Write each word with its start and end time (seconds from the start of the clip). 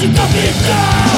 de 0.00 0.08
capitão 0.14 1.09